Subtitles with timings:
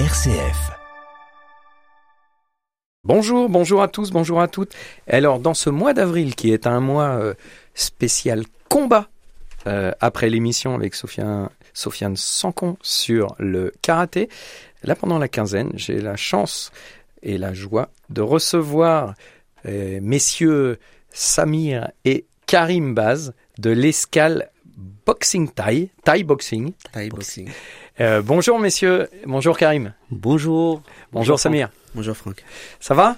[0.00, 0.72] RCF.
[3.04, 4.74] Bonjour, bonjour à tous, bonjour à toutes.
[5.06, 7.34] Alors, dans ce mois d'avril, qui est un mois euh,
[7.74, 9.08] spécial combat,
[9.68, 14.28] euh, après l'émission avec Sofiane, Sofiane Sancon sur le karaté,
[14.82, 16.72] là, pendant la quinzaine, j'ai la chance
[17.22, 19.14] et la joie de recevoir
[19.64, 20.80] euh, messieurs
[21.10, 24.50] Samir et Karim Baz de l'escale
[25.06, 26.72] Boxing Thai, Thai Boxing.
[26.92, 27.48] Thai boxing.
[28.00, 30.82] Euh, bonjour messieurs, bonjour Karim, Bonjour.
[31.12, 31.68] bonjour Samir.
[31.94, 32.42] Bonjour Franck.
[32.80, 33.16] Ça va?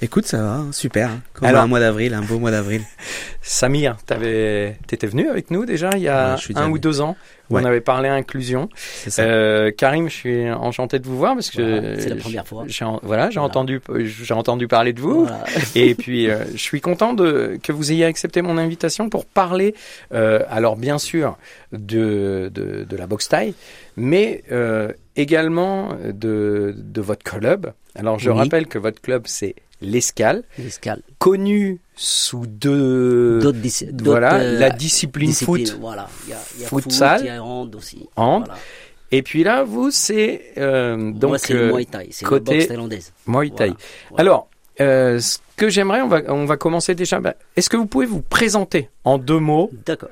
[0.00, 1.08] Écoute, ça va, hein, super.
[1.10, 1.20] hein.
[1.32, 2.82] Comme Alors- un mois d'avril, un beau mois d'avril.
[3.42, 7.16] Samir, t'avais, t'étais venu avec nous déjà il y a Ouais, un ou deux ans
[7.50, 7.62] où Ouais.
[7.62, 8.68] on avait parlé inclusion.
[8.76, 9.22] C'est ça.
[9.22, 12.64] Euh, Karim, je suis enchanté de vous voir parce que Voilà, c'est la première fois.
[12.68, 13.46] J'ai, voilà, j'ai Voilà.
[13.48, 15.24] entendu, j'ai entendu parler de vous.
[15.24, 15.44] Voilà.
[15.74, 19.74] Et puis, euh, je suis content de, que vous ayez accepté mon invitation pour parler,
[20.14, 21.38] euh, alors bien sûr,
[21.72, 23.54] de, de, de la boxe taille,
[23.96, 27.72] mais euh, également de, de votre club.
[27.96, 28.36] Alors, je Oui.
[28.36, 31.02] rappelle que votre club, c'est l'Escale, L'escale.
[31.18, 33.38] connu sous deux...
[33.40, 35.76] D'autres dis- Voilà, euh, la discipline foot.
[35.80, 36.08] Voilà.
[36.26, 37.18] Il y a, il y a Futsal.
[37.18, 38.08] foot, il y a hand aussi.
[38.16, 38.44] Hand.
[38.46, 38.60] Voilà.
[39.10, 42.08] Et puis là, vous, c'est euh, donc Moi, c'est euh, Muay Thai.
[42.10, 43.12] C'est côté- la boxe thaïlandaise.
[43.26, 43.54] Muay Thai.
[43.68, 43.76] Voilà.
[44.10, 44.20] Voilà.
[44.20, 44.48] Alors,
[44.80, 47.18] euh, ce que j'aimerais, on va, on va commencer déjà.
[47.20, 49.70] bah, Est-ce que vous pouvez vous présenter en deux mots?
[49.86, 50.10] D'accord.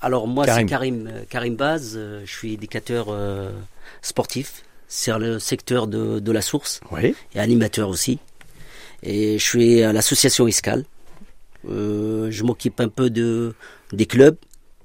[0.00, 0.66] Alors, moi, Karim.
[0.66, 1.98] c'est Karim, Karim Baz.
[2.24, 3.08] Je suis éducateur
[4.02, 7.14] sportif sur le secteur de, de la source Oui.
[7.34, 8.18] et animateur aussi.
[9.02, 10.84] Et je suis à l'association Escale.
[11.68, 13.54] Euh, je m'occupe un peu de,
[13.92, 14.36] des clubs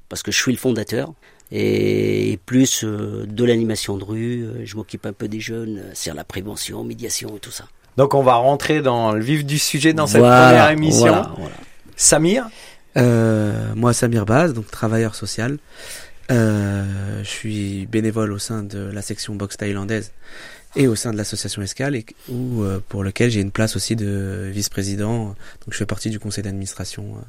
[0.10, 1.14] parce que je suis le fondateur.
[1.52, 6.14] Et plus euh, de l'animation de rue, euh, je m'occupe un peu des jeunes, sur
[6.16, 7.66] la prévention, médiation et tout ça.
[7.96, 11.00] Donc, on va rentrer dans le vif du sujet dans cette Voilà, première émission.
[11.08, 11.56] voilà, voilà.
[11.96, 12.48] Samir,
[12.98, 15.58] Euh, moi, Samir Baz, donc travailleur social.
[16.32, 20.12] Euh, je suis bénévole au sein de la section boxe thaïlandaise
[20.76, 23.96] et au sein de l'association Escale, et, où, euh, pour lequel j'ai une place aussi
[23.96, 25.26] de vice-président.
[25.28, 25.36] Donc,
[25.72, 27.22] je fais partie du conseil d'administration euh,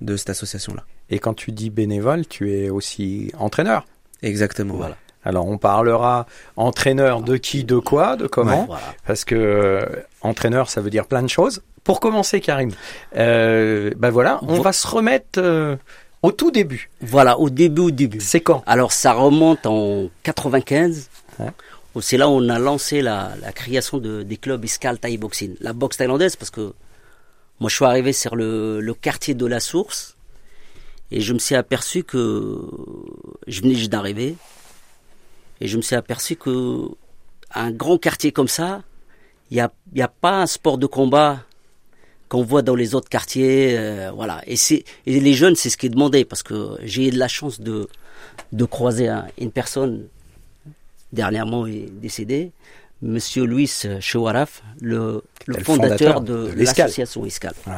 [0.00, 0.84] de cette association-là.
[1.10, 3.86] et quand tu dis bénévole, tu es aussi entraîneur.
[4.22, 4.74] Exactement.
[4.74, 4.96] Voilà.
[5.26, 6.26] Alors, on parlera
[6.56, 8.94] entraîneur de qui, de quoi, de comment, Voilà.
[9.06, 9.86] parce que euh,
[10.20, 11.62] entraîneur, ça veut dire plein de choses.
[11.82, 12.70] Pour commencer, Karim,
[13.16, 15.76] euh, ben voilà, on Vo- va se remettre euh,
[16.22, 16.90] au tout début.
[17.00, 18.20] Voilà, au début, au début.
[18.20, 18.62] C'est quand?
[18.66, 21.08] Alors, ça remonte en 95.
[21.38, 21.46] Ouais.
[22.00, 25.54] C'est là où on a lancé la, la création de, des clubs Escal Thai Boxing.
[25.60, 26.72] La boxe thaïlandaise, parce que
[27.60, 30.16] moi, je suis arrivé sur le, le quartier de la Source
[31.12, 32.60] et je me suis aperçu que
[33.46, 34.36] je venais juste d'arriver
[35.60, 36.88] et je me suis aperçu que
[37.54, 38.82] un grand quartier comme ça,
[39.50, 41.40] il n'y a, y a pas un sport de combat
[42.28, 44.42] qu'on voit dans les autres quartiers, euh, voilà.
[44.48, 47.18] Et c'est et les jeunes, c'est ce qui est demandé parce que j'ai eu de
[47.18, 47.88] la chance de
[48.50, 50.08] de croiser un- une personne
[51.14, 52.52] dernièrement est décédé,
[53.02, 53.70] Monsieur Luis
[54.00, 57.22] Chewaraf, le, le Le fondateur, fondateur de, l'association.
[57.22, 57.30] Ouais,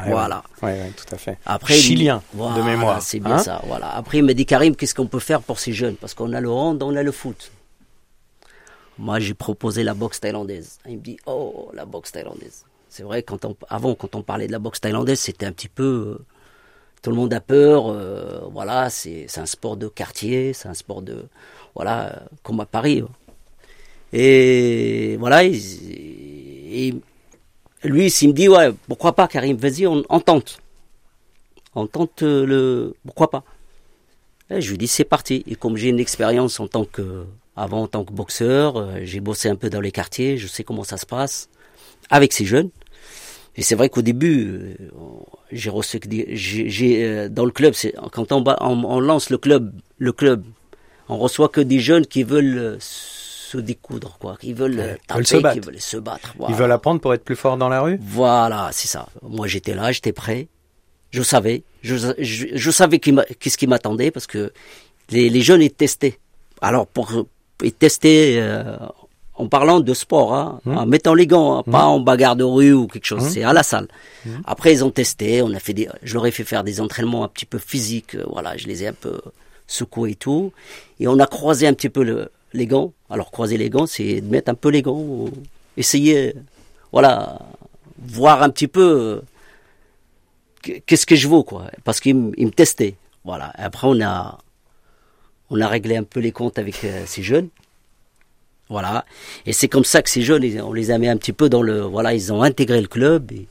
[0.07, 0.43] voilà.
[0.61, 1.37] Ouais, tout à fait.
[1.45, 3.01] Après, il- Chilien, voilà, de mémoire.
[3.01, 3.61] C'est bien Hein ça.
[3.67, 3.93] Voilà.
[3.95, 5.95] Après, il m'a dit Karim, qu'est-ce qu'on peut faire pour ces jeunes?
[5.95, 7.51] Parce qu'on a le hand, on a le foot.
[8.97, 10.79] Moi, j'ai proposé la boxe thaïlandaise.
[10.87, 12.63] Il me dit Oh, la boxe thaïlandaise.
[12.89, 15.67] C'est vrai, quand on, avant, quand on parlait de la boxe thaïlandaise, c'était un petit
[15.69, 16.17] peu.
[16.19, 16.25] euh,
[17.01, 17.87] tout le monde a peur.
[17.91, 21.25] euh, voilà, c'est c'est un sport de quartier, c'est un sport de.
[21.75, 23.03] Voilà, euh, comme à Paris.
[23.05, 23.09] hein.
[24.13, 25.57] Et voilà, il-
[26.71, 26.93] et
[27.83, 30.59] lui, s'il me dit Ouais, pourquoi pas, Karim, vas-y, on, on tente.
[31.75, 33.43] On tente le pourquoi pas.
[34.49, 35.43] Je lui dis c'est parti.
[35.47, 37.25] Et comme j'ai une expérience en tant que
[37.55, 40.63] avant en tant que boxeur euh, j'ai bossé un peu dans les quartiers je sais
[40.63, 41.49] comment ça se passe
[42.09, 42.69] avec ces jeunes.
[43.57, 44.75] Et c'est vrai qu'au début euh,
[45.51, 45.99] j'ai reçu
[46.31, 47.73] j'ai euh, dans le club
[48.11, 50.43] quand on, on, lance le club le club
[51.09, 52.77] on reçoit que des jeunes qui veulent
[53.51, 55.53] se découdre quoi qui veulent Ouais, taper veulent se battre.
[55.61, 57.97] qui veulent se battre Ils veulent apprendre pour être plus fort dans la rue?
[58.01, 59.07] Voilà, c'est ça.
[59.21, 60.47] Moi, j'étais là, j'étais prêt.
[61.11, 61.63] Je savais.
[61.83, 64.51] Je, je, je savais qu'est-ce qui m'attendait parce que
[65.09, 66.19] les, les jeunes, ils testaient.
[66.61, 67.11] Alors, pour
[67.63, 68.75] ils testaient euh,
[69.35, 70.77] en parlant de sport, hein, Mmh.
[70.77, 73.23] en mettant les gants, hein, pas en bagarre de rue ou quelque chose.
[73.23, 73.29] Mmh.
[73.29, 73.87] C'est à la salle.
[74.25, 74.29] Mmh.
[74.45, 75.41] Après, ils ont testé.
[75.41, 78.15] On a fait des, je leur ai fait faire des entraînements un petit peu physiques.
[78.15, 79.19] euh, Voilà, je les ai un peu
[79.67, 80.51] secoués et tout.
[80.99, 82.91] Et on a croisé un petit peu le, les gants.
[83.09, 85.25] Alors, croiser les gants, c'est de mettre un peu les gants,
[85.77, 86.33] essayer,
[86.91, 87.39] voilà,
[87.97, 89.21] voir un petit peu euh,
[90.63, 91.71] qu- qu'est-ce que je vaux, quoi.
[91.85, 92.95] Parce qu'ils me testaient.
[93.23, 93.53] Voilà.
[93.57, 94.37] Et après, on a,
[95.49, 97.49] on a réglé un peu les comptes avec euh, ces jeunes.
[98.69, 99.05] Voilà.
[99.45, 101.61] Et c'est comme ça que ces jeunes, on les a mis un petit peu dans
[101.61, 103.47] le, voilà, ils ont intégré le club et,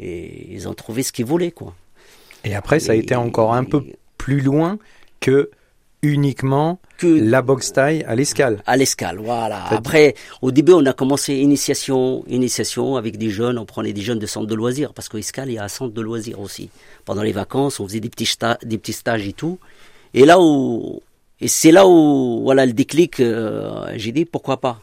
[0.00, 1.74] et ils ont trouvé ce qu'ils voulaient, quoi.
[2.44, 3.84] Et après, ça a Et- été encore un peu
[4.16, 4.78] plus loin
[5.20, 5.50] que
[6.02, 8.62] uniquement que la boxe taille à l'escale.
[8.66, 9.18] à l'escale.
[9.18, 9.64] Voilà.
[9.66, 13.58] Après, au début, on a commencé initiation, initiation avec des jeunes.
[13.58, 15.68] On prenait des jeunes de centre de loisirs parce qu'au escale, il y a un
[15.68, 16.70] centre de loisirs aussi.
[17.04, 18.30] Pendant les vacances, on faisait des petits,
[18.62, 19.58] des petits stages et tout.
[20.14, 21.02] Et là où,
[21.40, 24.80] et c'est là où, voilà, le déclic, euh, j'ai dit pourquoi pas?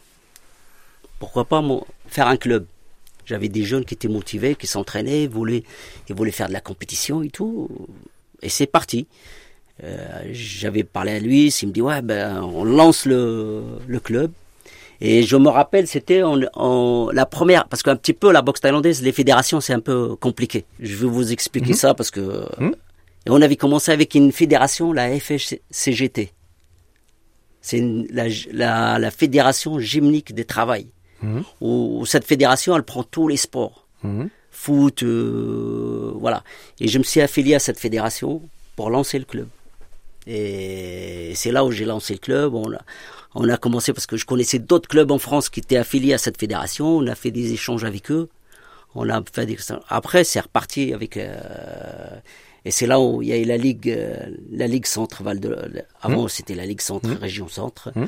[1.19, 2.65] Pourquoi pas mon- faire un club?
[3.25, 5.63] J'avais des jeunes qui étaient motivés, qui s'entraînaient, voulaient,
[6.10, 7.69] ils voulaient faire de la compétition et tout.
[8.42, 9.07] Et c'est parti.
[9.84, 14.32] Euh, J'avais parlé à lui, il me dit ouais ben on lance le, le club.
[15.02, 18.62] Et je me rappelle, c'était en, en- la première, parce qu'un petit peu la boxe
[18.62, 20.64] thaïlandaise, les fédérations c'est un peu compliqué.
[20.80, 21.78] Je vais vous expliquer Mhm.
[21.78, 22.76] ça parce que Mhm.
[23.26, 26.32] et on avait commencé avec une fédération, la FCGT.
[27.62, 30.88] C'est la, la, la fédération gymnique des travail.
[31.22, 31.44] Mhm.
[31.62, 33.88] Où, où cette fédération, elle prend tous les sports
[34.52, 36.44] foot, euh, voilà.
[36.80, 38.42] Et je me suis affilié à cette fédération
[38.76, 39.48] pour lancer le club.
[40.28, 42.54] Et c'est là où j'ai lancé le club.
[42.56, 42.80] On a,
[43.36, 46.18] on a commencé parce que je connaissais d'autres clubs en France qui étaient affiliés à
[46.18, 46.98] cette fédération.
[46.98, 48.30] On a fait des échanges avec eux.
[48.96, 49.58] On a fait des...
[49.90, 51.18] Après, c'est reparti avec.
[51.18, 52.16] euh,
[52.64, 54.16] Et c'est là où il y a eu la ligue, euh,
[54.52, 55.84] la ligue Centre Val de.
[56.02, 57.92] Avant, c'était la ligue Centre, Région Centre.
[57.96, 58.06] Mmh.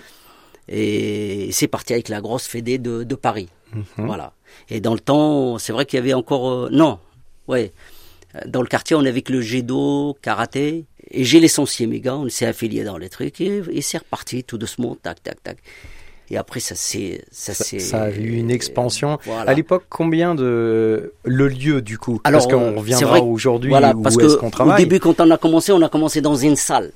[0.70, 3.50] Et c'est parti avec la grosse fédé de, de Paris.
[3.98, 4.34] Voilà.
[4.70, 6.50] Et dans le temps, c'est vrai qu'il y avait encore.
[6.50, 7.00] euh, non,
[7.48, 7.72] ouais.
[8.46, 10.86] Dans le quartier, on avait que le judo, karaté.
[11.12, 13.40] Et j'ai licencié mes gars, on s'est affiliés dans les trucs.
[13.42, 15.58] Et, et c'est reparti tout doucement, tac, tac, tac.
[16.32, 17.24] Et après, ça s'est.
[17.32, 19.20] Ça, Ça, s'est- ça a eu une expansion.
[19.26, 19.52] Voilà.
[19.52, 22.20] À l'époque, combien de le lieu du coup?
[22.24, 24.82] Alors, Parce qu'on euh, c'est reviendra aujourd'hui Voilà, où parce est-ce qu'on au travaille.
[24.84, 26.92] début, quand on a commencé, on a commencé dans une salle.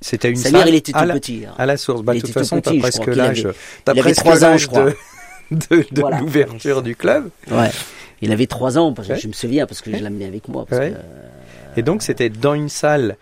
[0.00, 1.44] C'était une salle il était tout à la, petit.
[1.46, 1.54] hein.
[1.58, 2.02] à la source.
[2.02, 3.46] Bah, de toute façon, t'as presque l'âge.
[3.84, 4.84] T'as presque trois ans, l'âge je crois.
[4.84, 4.96] de,
[5.50, 6.20] de, de Voilà.
[6.20, 7.28] l'ouverture du club.
[7.50, 7.70] Ouais.
[8.22, 9.18] Il avait trois ans, parce que Ouais.
[9.20, 10.64] je me souviens, parce que je l'amenais avec moi.
[10.68, 10.90] Parce Ouais.
[10.92, 10.96] que,
[11.76, 13.16] Et donc, c'était dans une salle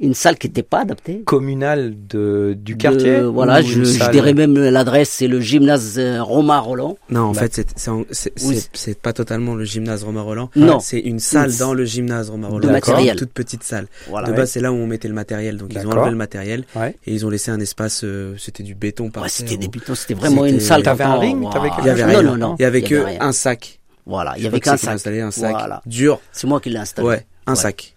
[0.00, 1.22] une salle qui n'était pas adaptée.
[1.24, 3.20] communale de, du De- quartier.
[3.20, 6.96] voilà, je, dirais même l'adresse, c'est le gymnase euh, Romain Roland.
[7.10, 7.40] Non, en Bah.
[7.40, 7.66] fait,
[8.12, 10.50] c'est- pas totalement le gymnase Romain Roland.
[10.54, 10.78] Non.
[10.78, 12.68] C'est une salle Une- dans le gymnase Romain Roland.
[12.68, 13.14] De matériel.
[13.14, 13.88] Une toute petite salle.
[14.08, 14.28] Voilà.
[14.28, 14.38] De Ouais.
[14.38, 15.56] base, c'est là où on mettait le matériel.
[15.56, 16.94] Donc, ils ont enlevé le matériel Ouais.
[17.04, 19.96] et ils ont laissé un espace, euh, c'était du béton par Ouais, c'était des butons,
[19.96, 20.84] c'était vraiment une salle.
[20.84, 21.52] T'avais un ring, Waouh.
[21.52, 22.22] t'avais Il y avait non, rien.
[22.22, 22.56] non, non.
[22.58, 23.80] Il y avait que un sac.
[24.06, 24.94] Voilà, il y avait qu'un sac.
[24.94, 25.82] installé, un sac Voilà.
[25.86, 26.20] dur.
[26.30, 27.08] C'est moi qui l'ai installé.
[27.08, 27.94] Ouais, un sac.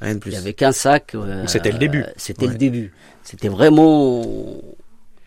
[0.00, 0.30] Rien de plus.
[0.30, 1.14] Il y avait qu'un sac.
[1.14, 2.04] euh, C'était le début.
[2.16, 2.92] C'était le début.
[3.24, 4.22] C'était vraiment.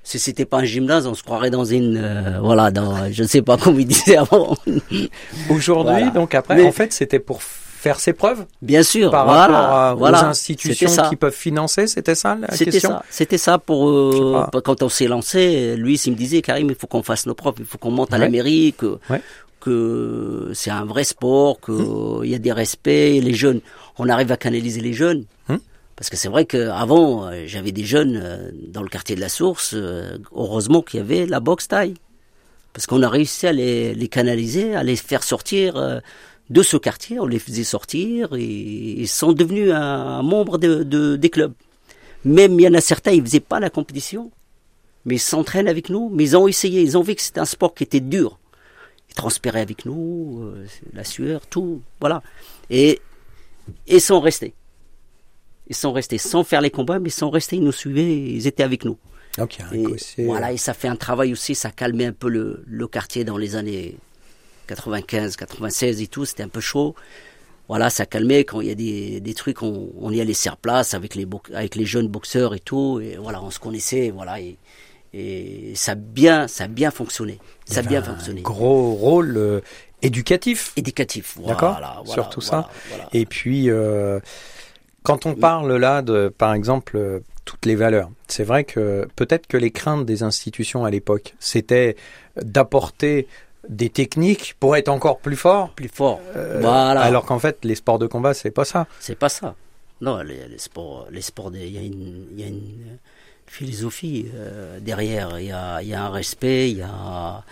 [0.03, 3.27] Si c'était pas un gymnase, on se croirait dans une, euh, voilà, dans, je ne
[3.27, 4.57] sais pas comment ils disaient avant.
[5.49, 6.09] Aujourd'hui, Voilà.
[6.09, 9.11] donc après, Mais- en fait, c'était pour faire ses preuves Bien sûr.
[9.11, 10.21] par voilà, rapport à- voilà.
[10.23, 11.09] aux institutions C'était ça.
[11.09, 11.85] qui peuvent financer.
[11.87, 15.75] C'était ça la C'était question ça, c'était ça pour euh, quand on s'est lancé.
[15.77, 18.13] Lui, il me disait Karim, il faut qu'on fasse nos propres, il faut qu'on monte
[18.13, 18.31] à la Ouais.
[18.31, 19.21] mairie, que Ouais.
[19.61, 23.61] Que c'est un vrai sport, que il y a des respects, les jeunes,
[23.97, 25.23] on arrive à canaliser les jeunes.
[25.49, 25.59] Hum.
[25.95, 29.29] Parce que c'est vrai qu'avant, euh, j'avais des jeunes euh, dans le quartier de la
[29.29, 29.71] Source.
[29.75, 31.93] euh, heureusement qu'il y avait la boxe taille,
[32.73, 36.01] parce qu'on a réussi à les, les canaliser, à les faire sortir.
[36.49, 41.15] de ce quartier, on les faisait sortir et ils sont devenus un membre de, de-
[41.15, 41.53] des clubs.
[42.25, 44.31] Même il y en a certains, ils faisaient pas la compétition,
[45.05, 47.45] mais ils s'entraînent avec nous, mais ils ont essayé, ils ont vu que c'était un
[47.45, 48.37] sport qui était dur.
[49.11, 52.23] Ils transpiraient avec nous, euh, la sueur, tout, voilà.
[52.69, 53.01] Et
[53.85, 54.53] ils sont restés.
[55.67, 58.47] Ils sont restés sans faire les combats, mais ils sont restés, ils nous suivaient, ils
[58.47, 58.97] étaient avec nous.
[59.73, 62.87] Il Et voilà, et ça fait un travail aussi, ça calmait un peu le, le
[62.87, 63.97] quartier dans les années
[64.67, 66.95] 95, 96 et tout, c'était un peu chaud.
[67.67, 70.55] Voilà, ça calmait quand il y a des, des trucs, on, on y allait sur
[70.55, 74.39] place avec les, avec les jeunes boxeurs et tout, et voilà, on se connaissait, voilà,
[74.39, 74.57] et,
[75.13, 77.39] et ça a bien, ça a bien fonctionné.
[77.65, 78.41] Ça a bien un fonctionné.
[78.41, 79.59] Gros rôle euh,
[80.01, 80.73] éducatif.
[80.77, 82.69] Éducatif, D'accord voilà, voilà, Sur tout ça.
[82.89, 83.07] voilà.
[83.13, 84.19] Et puis, euh,
[85.03, 89.47] quand on parle là de, par exemple, euh, toutes les valeurs, c'est vrai que peut-être
[89.47, 91.95] que les craintes des institutions à l'époque, c'était
[92.41, 93.27] d'apporter
[93.69, 95.69] des techniques pour être encore plus fort.
[95.71, 96.19] plus fort.
[96.35, 97.01] euh, voilà.
[97.01, 98.87] Alors qu'en fait, les sports de combat, c'est pas ça.
[98.99, 99.55] C'est pas ça.
[100.01, 102.97] Non, les, les sports, les sports, il y a une, il y a une
[103.51, 105.39] philosophie euh, derrière.
[105.39, 107.43] Il y a, il y a un respect, il y a,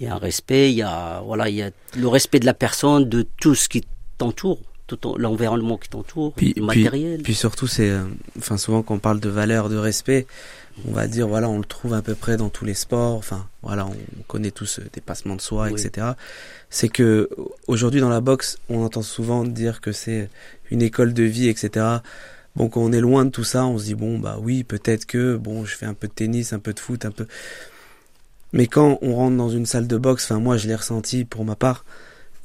[0.00, 2.46] il y a un respect, il y a, voilà, il y a le respect de
[2.46, 3.84] la personne, de tout ce qui
[4.18, 7.22] t'entoure, tout l'environnement qui t'entoure, le puis, matériel.
[7.22, 8.02] puis surtout, c'est, euh,
[8.38, 10.26] enfin, souvent quand on parle de valeur, de respect,
[10.86, 13.14] on va dire, voilà, on le trouve à peu près dans tous les sports.
[13.14, 15.80] Enfin, voilà, on connaît tous euh, dépassement de soi, Oui.
[15.80, 16.08] etc.
[16.70, 17.30] C'est que
[17.68, 20.28] aujourd'hui dans la boxe, on entend souvent dire que c'est
[20.70, 21.86] une école de vie, etc.
[22.56, 25.06] Bon, quand on est loin de tout ça, on se dit bon, bah oui, peut-être
[25.06, 27.26] que bon, je fais un peu de tennis, un peu de foot, un peu.
[28.52, 31.44] Mais quand on rentre dans une salle de boxe, enfin moi je l'ai ressenti pour
[31.44, 31.84] ma part,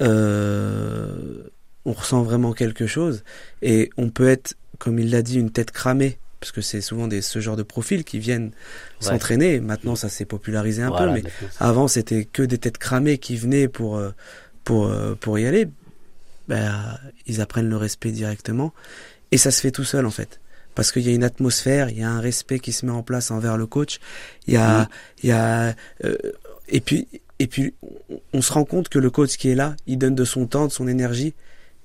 [0.02, 1.44] euh,
[1.86, 3.24] on ressent vraiment quelque chose
[3.62, 7.08] et on peut être, comme il l'a dit, une tête cramée parce que c'est souvent
[7.08, 8.52] des, ce genre de profils qui viennent
[9.00, 9.60] s'entraîner.
[9.60, 11.22] Maintenant, ça s'est popularisé un peu, mais
[11.60, 14.10] avant, c'était que des têtes cramées qui venaient pour, euh,
[14.64, 15.68] pour, euh, pour y aller.
[16.48, 18.74] Ben, ils apprennent le respect directement.
[19.32, 20.40] Et ça se fait tout seul, en fait.
[20.76, 23.04] Parce qu'il y a une atmosphère, il y a un respect qui se met en
[23.04, 24.00] place envers le coach.
[24.48, 24.88] Il y a,
[25.22, 26.16] il y a, euh,
[26.70, 27.08] et puis,
[27.40, 27.74] et puis,
[28.34, 30.68] on se rend compte que le coach qui est là, il donne de son temps,
[30.68, 31.34] de son énergie,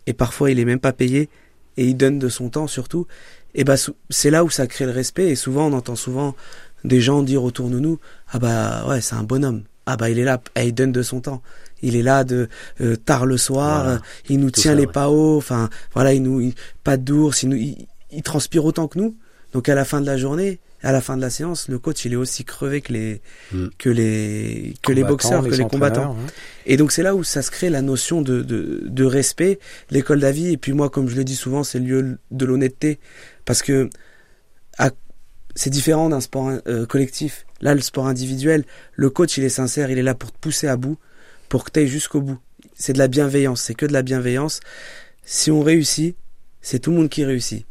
[0.06, 1.30] et parfois il est même pas payé,
[1.76, 3.06] et il donne de son temps surtout.
[3.54, 3.76] Et bah,
[4.10, 5.28] c'est là où ça crée le respect.
[5.28, 6.36] Et souvent, on entend souvent
[6.84, 7.98] des gens dire autour de nous,
[8.28, 9.64] ah bah ouais, c'est un bonhomme.
[9.86, 11.42] Ah bah il est là, il donne de son temps.
[11.82, 12.48] Il est là de
[12.80, 16.52] euh, tard le soir, euh, il nous tient les pas hauts, enfin voilà, il nous
[16.84, 19.16] pas d'ours, il, il transpire autant que nous.
[19.52, 22.04] Donc à la fin de la journée, à la fin de la séance, le coach
[22.04, 23.20] il est aussi crevé que les
[23.52, 23.66] mm.
[23.78, 26.16] que les que les boxeurs, que les combattants.
[26.64, 29.58] Et donc c'est là où ça se crée la notion de de, de respect,
[29.90, 30.52] l'école d'avis.
[30.52, 32.98] Et puis moi, comme je le dis souvent, c'est le lieu de l'honnêteté
[33.44, 33.90] parce que
[35.56, 37.46] c'est différent d'un sport euh, collectif.
[37.60, 38.64] Là, le sport individuel,
[38.94, 40.98] le coach il est sincère, il est là pour te pousser à bout,
[41.48, 42.38] pour que tu ailles jusqu'au bout.
[42.74, 44.60] C'est de la bienveillance, c'est que de la bienveillance.
[45.24, 46.16] Si on réussit,
[46.60, 47.66] c'est tout le monde qui réussit.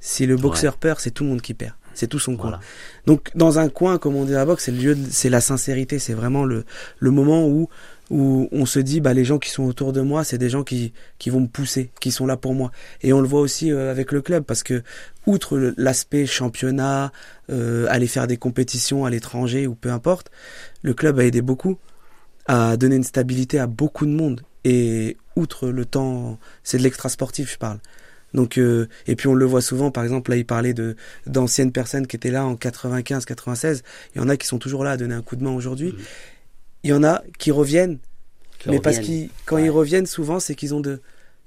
[0.00, 1.74] Si le boxeur perd, c'est tout le monde qui perd.
[1.94, 2.58] C'est tout son coin.
[3.06, 5.40] Donc dans un coin, comme on dit à la boxe, c'est le lieu, c'est la
[5.40, 6.64] sincérité, c'est vraiment le
[6.98, 7.68] le moment où
[8.10, 10.64] où on se dit bah les gens qui sont autour de moi, c'est des gens
[10.64, 12.70] qui qui vont me pousser, qui sont là pour moi.
[13.02, 14.82] Et on le voit aussi euh, avec le club parce que
[15.26, 17.12] outre l'aspect championnat,
[17.50, 20.30] euh, aller faire des compétitions à l'étranger ou peu importe,
[20.82, 21.78] le club a aidé beaucoup
[22.46, 24.42] à donner une stabilité à beaucoup de monde.
[24.64, 27.78] Et outre le temps, c'est de l'extra sportif, je parle.
[28.34, 30.96] Donc euh, et puis on le voit souvent par exemple là il parlait de
[31.26, 33.82] d'anciennes personnes qui étaient là en 95 96,
[34.14, 35.92] il y en a qui sont toujours là à donner un coup de main aujourd'hui.
[35.92, 35.98] Mhm.
[36.84, 37.98] Il y en a qui reviennent
[38.66, 41.00] mais parce qu'ils quand ils reviennent souvent c'est qu'ils ont de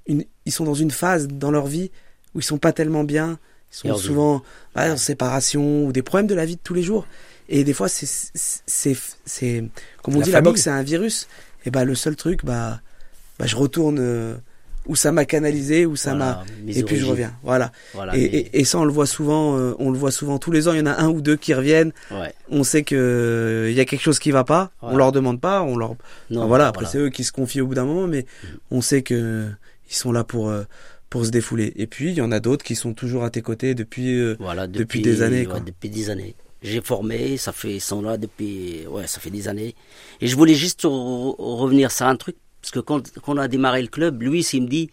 [0.06, 1.90] une, ils sont dans une phase dans leur vie
[2.34, 3.38] où ils sont pas tellement bien,
[3.72, 4.42] ils sont souvent
[4.74, 7.06] bah, en séparation ou des problèmes de la vie de tous les jours
[7.48, 8.06] et des fois c'est
[8.66, 9.64] c'est c'est
[10.02, 11.28] comme on dit la boxe c'est un virus
[11.64, 12.80] et bah le seul truc bah
[13.38, 14.36] bah je retourne euh,
[14.86, 17.32] où ça m'a canalisé, où ça m'a et puis je reviens.
[17.42, 17.72] Voilà.
[18.14, 20.72] et, et, ça on le voit souvent, euh, on le voit souvent tous les ans.
[20.72, 21.92] Il y en a un ou deux qui reviennent.
[22.10, 22.32] Ouais.
[22.50, 22.94] On sait que
[23.68, 24.70] il euh, y a quelque chose qui va pas.
[24.82, 25.62] On leur demande pas.
[25.62, 25.96] On leur.
[26.30, 26.68] voilà.
[26.68, 28.46] Après c'est eux qui se confient au bout d'un moment, mais mm.
[28.70, 29.48] on sait que
[29.90, 30.64] ils sont là pour euh,
[31.10, 31.72] pour se défouler.
[31.76, 34.66] Et puis il y en a d'autres qui sont toujours à tes côtés depuis voilà,
[34.66, 35.46] depuis, des années.
[35.46, 35.60] Quoi.
[35.60, 36.34] Depuis des années.
[36.66, 39.76] J'ai formé, ça fait, ils sont là depuis, ouais, ça fait des années.
[40.20, 43.86] Et je voulais juste revenir sur un truc parce que quand, on a démarré le
[43.86, 44.90] club, lui, il me dit,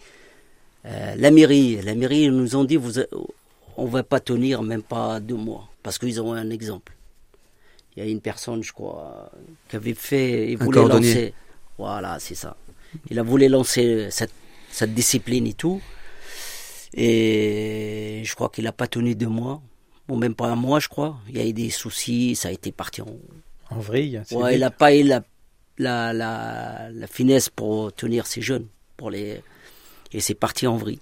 [0.85, 2.99] euh, la mairie, la mairie, ils nous ont dit, vous,
[3.77, 6.93] on va pas tenir même pas deux mois, parce qu'ils ont un exemple.
[7.95, 9.31] Il y a une personne, je crois,
[9.67, 11.33] qui avait fait, il voulait lancer,
[11.79, 12.55] voilà, c'est ça.
[13.09, 14.33] Il a voulu lancer cette,
[14.69, 15.81] cette discipline et tout,
[16.93, 19.63] et je crois qu'il n'a pas tenu deux mois,
[20.07, 21.17] bon même pas un mois, je crois.
[21.29, 23.17] Il y a eu des soucis, ça a été parti en
[23.69, 24.21] en vrille.
[24.31, 25.23] Ouais, il n'a pas, il a,
[25.77, 28.67] la, la, la, finesse pour tenir ces jeunes.
[28.97, 29.41] Pour les...
[30.11, 30.99] Et c'est parti en vrille.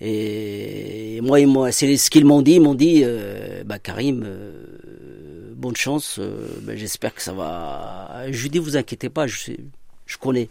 [0.00, 2.54] Et moi, moi c'est ce qu'ils m'ont dit.
[2.54, 6.16] Ils m'ont dit, euh, bah, Karim, euh, bonne chance.
[6.18, 8.24] Euh, bah, J'espère que ça va.
[8.30, 9.52] Je lui dis, vous inquiétez pas, je,
[10.06, 10.48] je connais.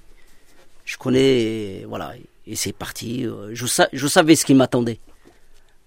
[0.85, 2.13] Je connais, et, voilà.
[2.47, 3.27] Et c'est parti.
[3.51, 4.99] Je, je savais ce qui m'attendait.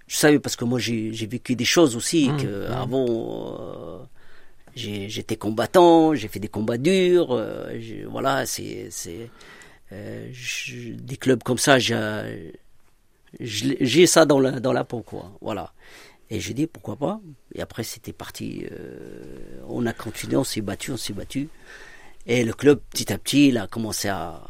[0.07, 2.29] Je savais parce que moi, j'ai vécu des choses aussi.
[2.29, 2.73] Mmh, que mmh.
[2.73, 4.07] Avant,
[4.77, 7.79] j'étais combattant, j'ai fait des combats durs, euh,
[8.11, 8.91] voilà, c'est
[9.93, 10.33] euh,
[10.95, 12.53] des clubs comme ça, j'ai
[14.07, 15.73] ça dans la dans la peau quoi, voilà.
[16.31, 17.21] Et j'ai dit pourquoi pas?
[17.55, 21.49] Et après c'était parti, euh, on a continué, on s'est battu, on s'est battu.
[22.27, 24.43] Et le club petit à petit, il a commencé à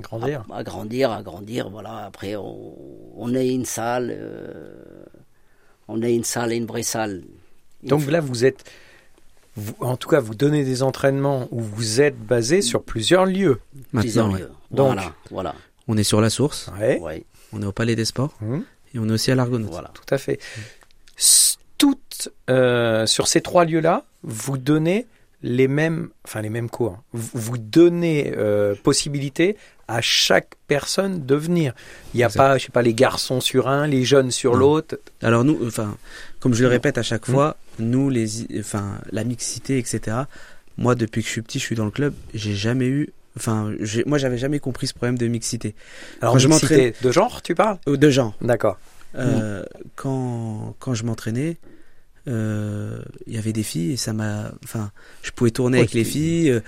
[0.00, 1.70] grandir, à, grandir, à grandir.
[1.70, 2.06] Voilà.
[2.06, 2.74] Après on,
[3.16, 4.16] on a une salle,
[5.88, 7.22] on a une salle, une vraie salle.
[7.82, 8.64] Donc là vous êtes
[9.80, 13.60] en tout cas, vous donnez des entraînements où vous êtes basé sur plusieurs lieux.
[13.92, 14.50] Maintenant, lieux.
[14.70, 14.98] Donc,
[15.30, 15.54] voilà,
[15.86, 16.70] On est sur la source.
[17.52, 18.34] On est au Palais des Sports.
[18.42, 18.64] Hum.
[18.94, 19.68] Et on est aussi à l'Argonaut.
[19.70, 19.90] Voilà.
[19.94, 20.38] Tout à fait.
[21.76, 25.06] Toutes, euh, sur ces trois lieux-là, vous donnez
[25.42, 26.98] les mêmes, enfin les mêmes cours.
[27.12, 29.56] Vous, donnez euh, possibilité
[29.88, 31.72] à chaque personne de venir.
[32.12, 34.98] Il n'y a pas, je sais pas, les garçons sur un, les jeunes sur l'autre.
[35.22, 35.96] Alors nous, enfin,
[36.40, 37.34] comme je le répète à chaque hum.
[37.34, 40.18] fois, nous, les, enfin, la mixité, etc.
[40.76, 43.72] Moi, depuis que je suis petit, je suis dans le club, j'ai jamais eu, enfin,
[44.06, 45.74] moi, j'avais jamais compris ce problème de mixité.
[46.20, 47.78] Alors, mixité de genre, tu parles?
[47.88, 48.34] Euh, De genre.
[48.40, 48.78] D'accord.
[49.16, 49.64] Euh,
[49.96, 51.56] quand, quand je m'entraînais,
[52.28, 54.92] euh, il y avait des filles et ça m'a, enfin,
[55.22, 56.60] je pouvais tourner avec les filles.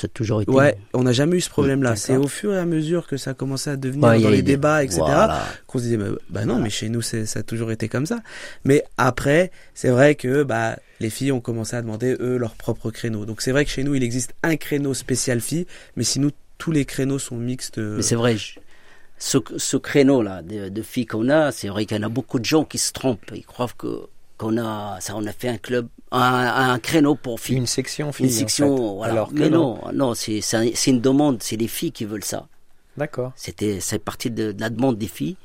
[0.00, 0.50] Ça a toujours été.
[0.50, 1.94] Ouais, on n'a jamais eu ce problème-là.
[1.96, 4.36] C'est au fur et à mesure que ça commençait à devenir Ouais, dans a les
[4.38, 5.44] des- débats, etc., Voilà.
[5.66, 6.64] qu'on se disait, bah, bah non, Voilà.
[6.64, 8.20] mais chez nous, ça a toujours été comme ça.
[8.64, 12.90] Mais après, c'est vrai que bah, les filles ont commencé à demander, eux, leur propre
[12.90, 13.26] créneau.
[13.26, 15.66] Donc c'est vrai que chez nous, il existe un créneau spécial filles,
[15.96, 17.76] mais sinon, tous les créneaux sont mixtes.
[17.78, 18.58] euh, Mais c'est vrai, je-
[19.18, 22.38] ce, ce créneau-là de, de filles qu'on a, c'est vrai qu'il y en a beaucoup
[22.38, 23.30] de gens qui se trompent.
[23.34, 24.06] Ils croient que
[24.40, 26.20] qu'on a, ça, on a fait un club, un,
[26.72, 27.56] un créneau pour filles.
[27.56, 28.26] Une section Une fille.
[28.26, 28.94] en section, fait.
[28.96, 29.12] voilà.
[29.12, 32.24] Alors Mais non, non, c'est c'est un- c'est une demande, c'est les filles qui veulent
[32.24, 32.48] ça.
[32.96, 33.32] D'accord.
[33.36, 35.36] C'était, c'est parti de, de la demande des filles.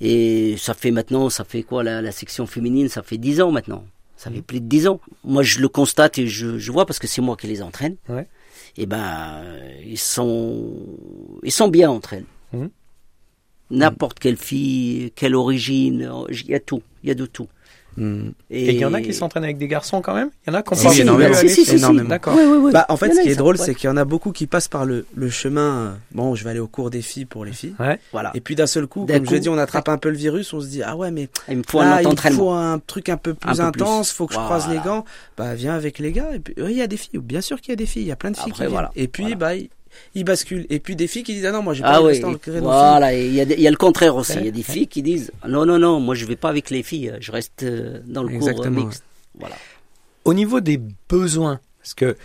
[0.00, 2.88] Et ça fait maintenant, ça fait quoi la, la section féminine?
[2.88, 3.84] Ça fait 10 ans maintenant.
[4.16, 5.00] Ça fait plus de 10 ans.
[5.24, 7.96] Moi, je le constate et je, je vois parce que c'est moi qui les entraîne.
[8.08, 8.26] Ouais.
[8.76, 10.72] Et ben, euh, ils sont,
[11.42, 12.26] ils sont bien entre elles.
[12.52, 12.70] Mhm.
[13.70, 17.48] N'importe quelle fille, quelle origine, il y a tout, il y a de tout.
[18.50, 20.30] Et il y en a qui s'entraînent avec des garçons quand même?
[20.46, 22.08] Il y en a qui ont Si, si, Si, si, énormément.
[22.08, 22.34] D'accord.
[22.36, 22.72] Oui, oui, oui.
[22.72, 23.64] Bah, en fait, ce qui est drôle, ouais.
[23.64, 25.60] c'est qu'il y en a beaucoup qui passent par le, le chemin.
[25.78, 27.74] euh, Bon, je vais aller au cours des filles pour les filles.
[27.78, 27.98] Ouais.
[28.12, 28.30] Voilà.
[28.34, 30.16] Et puis d'un seul coup, D'un comme je coup, dit, on attrape un peu le
[30.16, 32.78] virus, on se dit ah ouais mais Il me faut là, un il faut un
[32.78, 33.82] truc un peu plus Un peu plus.
[33.82, 35.04] intense, faut que je croise les gants.
[35.36, 36.30] Bah viens avec les gars.
[36.34, 38.02] Et puis oui, il y a des filles, bien sûr qu'il y a des filles,
[38.02, 38.72] il y a plein de filles Après, qui viennent.
[38.72, 38.90] voilà.
[38.96, 39.36] Et puis Voilà.
[39.36, 39.52] bah
[40.14, 40.66] ils, basculent.
[40.70, 42.30] Et puis des filles qui disent ah non moi j'ai pas Ah oui, rester dans
[42.32, 44.34] le créneau voilà, il y, a des- il y a le contraire aussi.
[44.38, 44.62] Il y a des Ouais.
[44.64, 47.62] filles qui disent non, non, non, moi je vais pas avec les filles, je reste
[47.62, 49.04] euh, dans le cours Exactement, mixte.
[49.38, 49.56] Voilà.
[50.24, 52.16] Au niveau des besoins, parce que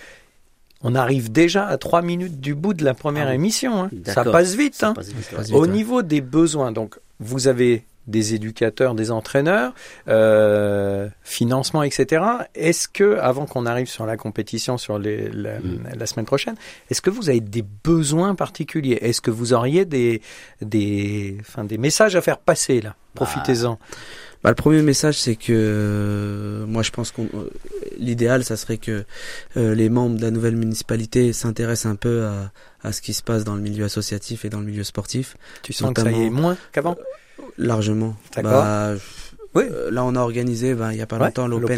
[0.82, 3.84] on arrive déjà à trois minutes du bout de la première Ah émission.
[3.84, 3.90] hein.
[4.06, 4.76] Ça passe vite.
[4.76, 4.94] Ça hein.
[4.94, 5.54] passe vite, ouais.
[5.56, 9.74] Au niveau des besoins, donc vous avez des éducateurs, des entraîneurs,
[10.08, 12.24] euh, financement, etc.
[12.56, 15.90] Est-ce que, avant qu'on arrive sur la compétition sur les, la, Mm.
[15.98, 16.56] la semaine prochaine,
[16.90, 18.98] est-ce que vous avez des besoins particuliers?
[19.02, 20.22] Est-ce que vous auriez des,
[20.62, 22.96] des, enfin, des messages à faire passer là?
[23.16, 23.78] Profitez-en.
[24.44, 27.50] Bah, le premier message, c'est que euh, moi, je pense qu'on euh,
[27.98, 29.06] l'idéal, ça serait que
[29.56, 32.52] euh, les membres de la nouvelle municipalité s'intéressent un peu à,
[32.84, 35.72] à ce qui se passe dans le milieu associatif et dans le milieu sportif, Tu
[35.72, 36.98] sens que ça y est moins qu'avant?
[37.58, 38.16] Largement.
[38.36, 38.52] D'accord.
[38.64, 38.94] Bah,
[39.56, 39.64] Oui.
[39.70, 41.76] euh, là, on a organisé, ben, il y a pas longtemps, l'Open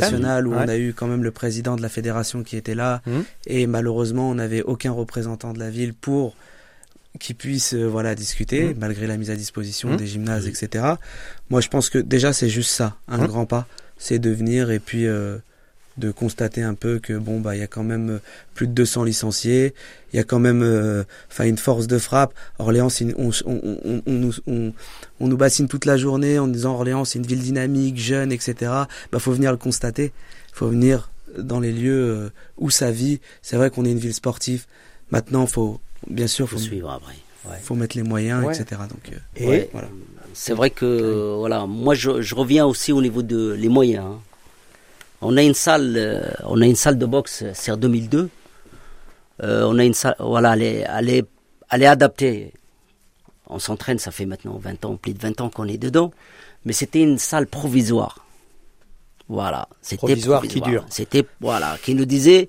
[0.00, 0.56] national où Ouais.
[0.64, 3.24] on a eu quand même le président de la fédération qui était là Mhm.
[3.46, 6.34] et malheureusement on n'avait aucun représentant de la ville pour
[7.20, 8.76] qui puisse euh, voilà discuter Mhm.
[8.78, 9.96] malgré la mise à disposition Mhm.
[9.96, 10.84] des gymnases etc
[11.50, 13.66] moi je pense que déjà c'est juste ça un grand pas
[13.98, 15.36] c'est de venir et puis euh,
[15.98, 18.18] de constater un peu que bon bah il y a quand même euh,
[18.54, 19.74] plus de 200 licenciés
[20.12, 23.30] il y a quand même euh, enfin une force de frappe Orléans c'est une- on,
[23.46, 24.72] on, on, on nous on,
[25.20, 28.54] on nous bassine toute la journée en disant Orléans c'est une ville dynamique jeune etc
[29.12, 30.12] bah faut venir le constater
[30.52, 34.14] faut venir dans les lieux euh, où ça vit c'est vrai qu'on est une ville
[34.14, 34.64] sportive
[35.10, 37.14] maintenant faut bien sûr faut faut, suivre après.
[37.48, 37.56] Ouais.
[37.62, 38.54] faut mettre les moyens Ouais.
[38.54, 39.68] etc donc euh, Et Ouais.
[39.72, 39.88] voilà
[40.34, 44.04] C'est vrai que voilà, moi je, je reviens aussi au niveau de les moyens.
[44.06, 44.18] hein.
[45.20, 48.30] On a une salle, euh, on a une salle de boxe, euh, c'est en 2002.
[49.42, 51.26] Euh, on a une salle, voilà, elle est, elle est,
[51.70, 52.52] elle est adaptée.
[53.48, 56.12] On s'entraîne, ça fait maintenant 20 ans, plus de 20 ans qu'on est dedans.
[56.64, 58.24] Mais c'était une salle provisoire.
[59.28, 60.86] Voilà, c'était Provisoire qui dure.
[60.88, 62.48] C'était voilà, qui nous disait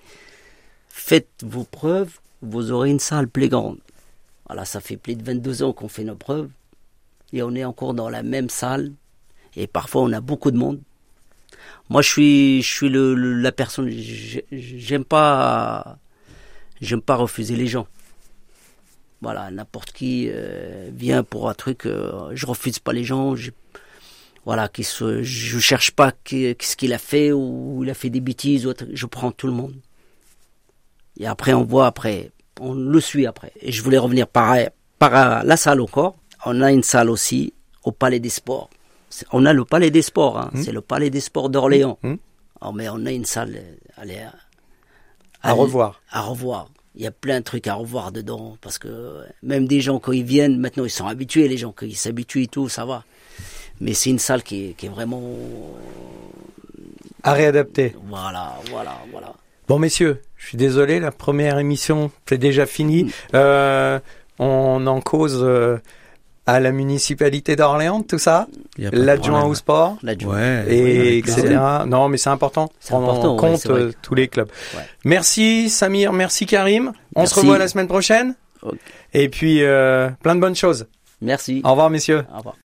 [0.87, 3.77] faites vos preuves, vous aurez une salle plus grande.
[4.47, 6.49] Voilà, ça fait plus de 22 ans qu'on fait nos preuves
[7.33, 8.93] et on est encore dans la même salle
[9.55, 10.79] et parfois on a beaucoup de monde.
[11.89, 13.89] Moi, je suis, je suis le, le- la personne.
[13.89, 15.97] j'ai- J'aime pas,
[16.81, 17.87] j'aime pas refuser les gens.
[19.21, 23.35] Voilà, n'importe qui euh, vient pour un truc, euh, je refuse pas les gens.
[23.35, 23.51] Je,
[24.45, 28.21] voilà, qui se, je cherche pas qu'est-ce qu'il a fait ou il a fait des
[28.21, 28.65] bêtises.
[28.65, 28.85] Ou autre.
[28.93, 29.75] je prends tout le monde.
[31.19, 33.51] Et après, on voit après, on le suit après.
[33.61, 34.55] Et je voulais revenir par,
[34.99, 36.15] par la salle encore.
[36.45, 38.69] On a une salle aussi au Palais des Sports.
[39.31, 40.49] On a le Palais des Sports, hein.
[40.53, 40.63] Mmh.
[40.63, 41.97] c'est le Palais des Sports d'Orléans.
[42.03, 42.15] Mmh.
[42.61, 43.59] Oh, mais on a une salle
[45.41, 46.01] à revoir.
[46.11, 46.69] à revoir.
[46.95, 50.11] Il y a plein de trucs à revoir dedans parce que même des gens quand
[50.11, 53.03] ils viennent, maintenant ils sont habitués, les gens quand ils s'habituent et tout, ça va.
[53.79, 55.21] Mais c'est une salle qui est, qui est vraiment
[57.23, 57.95] À réadapter.
[58.09, 59.33] voilà, voilà, voilà.
[59.69, 63.11] Bon, messieurs, je suis désolé, la première émission, c'est déjà fini.
[63.35, 63.99] Euh,
[64.39, 65.77] on en cause euh,
[66.49, 71.57] à la municipalité d'Orléans, tout ça, l'adjoint au sport, ouais, et etc.
[71.87, 72.69] Non, mais c'est important.
[72.79, 74.49] C'est Prendre important, en compte euh, tous les clubs.
[74.75, 74.81] Ouais.
[75.05, 76.93] Merci Samir, merci Karim.
[77.15, 77.35] On Merci.
[77.35, 78.35] se revoit la semaine prochaine.
[79.13, 80.87] Et puis, euh, plein de bonnes choses.
[81.21, 81.61] Merci.
[81.63, 82.25] Au revoir, messieurs.
[82.33, 82.55] Au revoir.